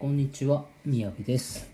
[0.00, 1.70] こんにちは、みやびです。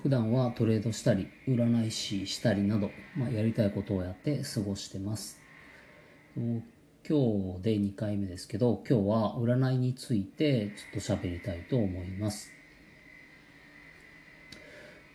[0.00, 5.40] 普段はトレードしたり、占い師したりなど、まあ、やりたいことをやって過ごしてます。
[6.36, 6.62] 今
[7.02, 12.52] 日で2回目ですけど、今日は占いについてちょっと喋りたいと思います。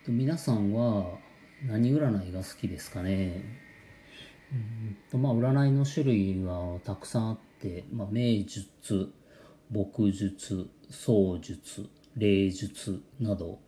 [0.06, 1.06] 皆さんは
[1.66, 3.44] 何占いが好きですかね？
[4.52, 9.10] うんとまあ占いの種類はたくさんあって、まあ、名術
[9.70, 13.58] 墨術槍術霊術など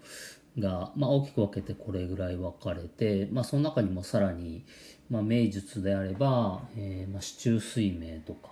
[0.59, 4.65] が、まあ、大きく分けてこれぐらい分かれて、まあ、その中にもさらに、
[5.11, 8.51] まあ、名術であれば、えーまあ、四柱推命とか、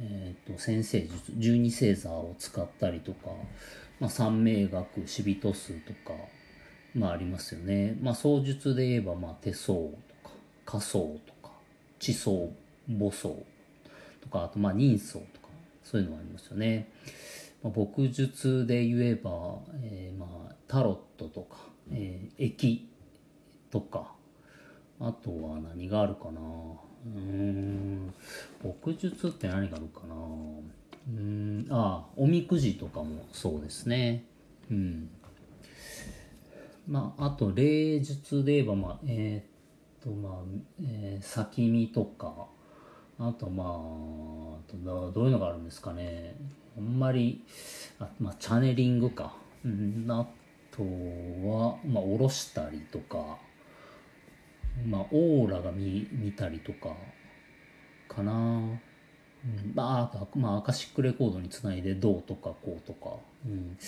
[0.00, 3.30] えー、と先生術十二星座を使ったりとか、
[4.00, 6.14] まあ、三名学死人数とか、
[6.94, 7.96] まあ、ありますよね。
[8.00, 9.90] まあ、槍術で言えば、まあ、手相と
[10.24, 10.30] か
[10.66, 11.52] 仮想とか
[11.98, 12.50] 地層
[12.88, 13.36] 母層
[14.22, 15.48] とかあとまあ人相とか
[15.82, 16.88] そういうのもありますよね、
[17.62, 21.56] まあ、墨術で言えば、えーまあタロットとか、
[21.90, 22.90] えー、駅
[23.70, 24.12] とか
[25.00, 26.40] あとは何があるかな。
[27.06, 28.12] うん
[28.62, 30.14] 墨術って何があるかな。
[31.10, 34.24] うんあおみくじとかもそうですね。
[34.70, 35.08] うん。
[36.86, 40.32] まああと霊術で言えばまあえーとまあ、
[40.82, 42.46] えー、先見とか
[43.18, 43.66] あとまあ
[44.74, 46.36] どういうのがあるんですかね。
[46.78, 47.44] あんまり
[47.98, 49.34] あまあチャネリングか、
[50.08, 50.26] あ
[50.70, 53.38] とはまあ下ろしたりとか
[54.86, 56.94] まあオーラが見見たりとか
[58.08, 58.32] かな。
[59.44, 63.78] うんまあ、まあアカシックレコードにつないでどうとかこうとか、うん、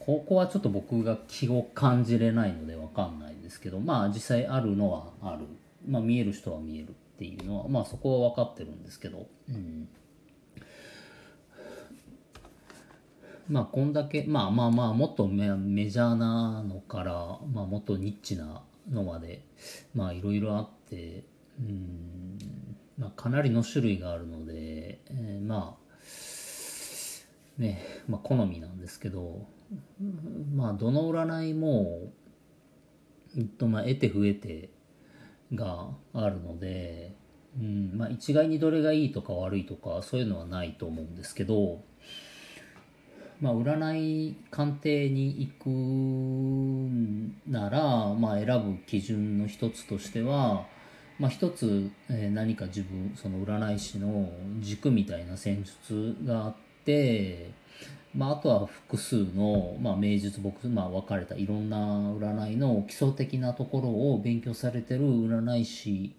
[0.00, 5.46] ここはちょっと僕が気を感じれないのでわかんないですけどまあ実際あるのはある、
[5.86, 9.88] まあ、見える人は見えるっていうのはまあそこは分かってるんですけど、うん、
[13.48, 17.14] まあこんだけまあまあまあもっとメメジャーなのから、
[17.52, 19.42] まあ、もっとニッチなのまで
[19.94, 21.24] まあいろいろあって
[21.58, 22.38] うん、
[22.98, 25.88] まあ、かなりの種類があるので、えーまあ
[27.60, 29.46] ねまあ好みなんですけど
[30.54, 32.10] まあどの占いも、
[33.36, 34.70] うんとまあ、得て増えて
[35.54, 37.14] があるので、
[37.58, 41.82] うんまあ、一概にどれがいいとか悪いとかそういうのはないと思うんですけど、
[43.40, 45.68] まあ、占い鑑定に行く
[47.48, 50.66] なら、まあ、選ぶ基準の一つとしては、
[51.20, 54.28] まあ、一つ、えー何か自分その占い師の
[54.60, 56.54] 軸みたいな戦術があっ
[56.84, 57.52] て、
[58.14, 66.16] まあ、あとは複数の、まあ、名術僕、まあ、分かれたいろんな占いの基礎的なところを勉強されてる占い師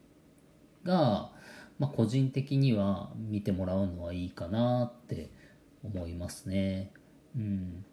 [0.86, 1.32] が、
[1.80, 5.30] まあ、個人的には見てもらうのはいいかなって
[5.84, 6.92] 思いますね。
[7.36, 7.86] うん。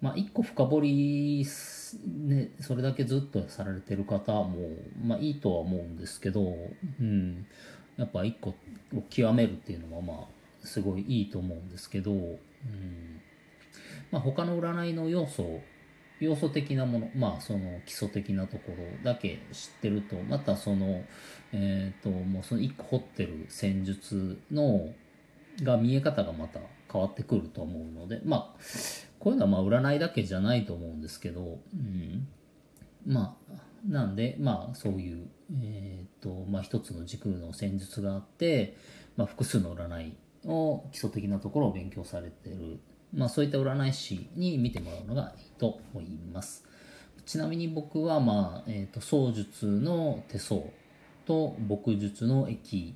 [0.00, 1.46] まあ、一個深掘り、
[2.04, 4.56] ね、それだけずっとされてる方も、
[5.02, 6.54] まあ、いいとは思うんですけど、
[7.00, 7.46] うん、
[7.96, 8.54] やっぱ一個を
[9.08, 10.26] 極めるっていうのはまあ
[10.66, 13.20] すごいいいと思うんですけど、うん。
[14.10, 15.60] まあ、他の占いの要素
[16.20, 21.04] 要素的なものまあその基礎的なところだけ知ってるとまたその
[21.52, 24.88] えっ、ともうその一個掘ってる戦術の
[25.62, 26.60] が見え方がまた
[26.92, 28.60] 変わってくると思うのでまあ
[29.18, 32.28] こういうのはまあ占いだけじゃないと思うんですけど、うん、
[33.06, 33.52] まあ
[33.88, 35.28] なんでまあそういう
[35.62, 38.76] えっ、とまあ一つの軸の戦術があって、
[39.16, 42.80] まあ、複数の占いを基礎的なところを勉強されてる。
[43.14, 46.64] まあそういった占い師に見てもらうのがいいと思います。
[47.24, 50.62] ちなみに僕はまあ、えー、と槍術の手相
[51.24, 52.94] と墨術の液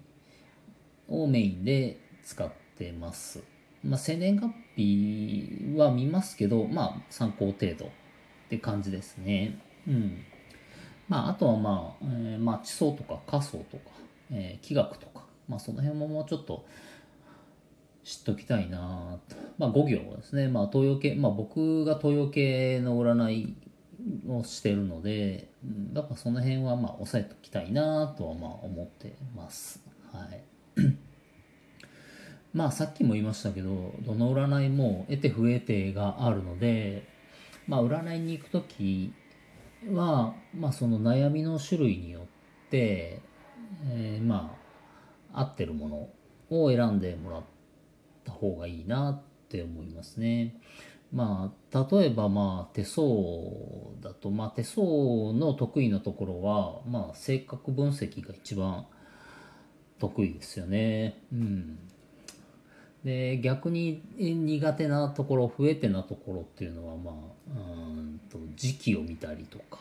[1.09, 3.42] をメインで使ってます。
[3.82, 7.88] まあ、生年月日は見ますけど、まあ、参考程度っ
[8.50, 9.58] て感じですね。
[9.88, 10.25] うん。
[11.09, 13.82] まあ、あとはまあ、えーまあ、地層とか仮想とか、
[14.30, 16.64] えー気学とか、まあ、その辺ももうちょっと
[18.04, 19.36] 知っときたいなと。
[19.59, 20.48] まあ、5行ですね。
[20.48, 23.56] まあ、東洋系、まあ、僕が東洋系の占い
[24.28, 25.48] をしてるので、
[25.92, 29.83] だからその辺はまあ押さえておきたいなとはまあ思ってます。
[30.12, 30.42] はい。
[32.52, 37.06] まあさっきも言いましたけど、どの占いも得て不得てがあるので、
[37.66, 39.12] まあ占いに行くとき
[39.92, 42.22] は、まあその悩みの種類によっ
[42.70, 43.20] て、
[43.88, 44.56] えーま
[45.32, 46.08] あ合ってるもの
[46.50, 47.42] を選んでもらっ
[48.24, 50.56] た方がいいなって思いますね。
[51.12, 53.04] まあ、例えばまあ手相
[54.00, 54.82] だと、まあ手相
[55.32, 58.86] の得意なところは、まあ性格分析が一番
[59.98, 61.20] 得意ですよね。
[61.32, 61.78] うん。
[63.04, 67.14] で逆に苦手なところ不得手なところっていうのはまあ
[67.56, 69.78] うんと時期を見たりとか、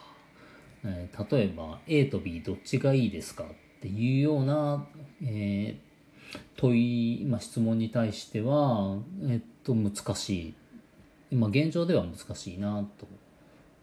[0.86, 3.48] えー、例えば A と B どっちがいいですかっ
[3.82, 4.86] ていうような、
[5.22, 10.54] えー、問い、まあ、質問に対しては、えっと難しい。
[11.32, 13.08] 今現状では難しいなと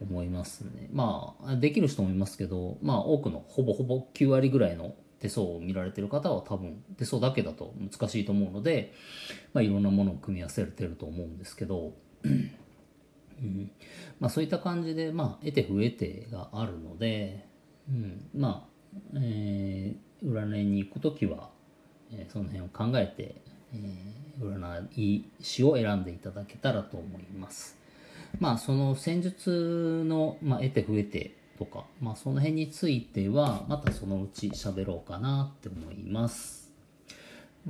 [0.00, 0.88] 思いますね。
[0.92, 4.94] まあできる人もいますけどまあ多くのほぼほぼ9割ぐらいの
[5.26, 8.92] 手相を見られてる方は多分手相だけだと難しいと思うので、
[9.52, 11.92] まあ、いろんなものを組み合わせてると思うんですけど、
[12.24, 13.70] うん
[14.18, 17.46] まあ、そういった感じで、まあ、得て不得てがあるので、
[17.88, 21.50] うん、まあ、えー、占いに行く時は、
[22.12, 23.42] えー、その辺を考えて、
[23.74, 27.76] えー、占い師を選んでいただけたらと思います。
[28.38, 36.65] まあ、その戦術の、まあ、得て不得てとか、まあ、その辺についてはまたそのうち喋ろうかなって思います。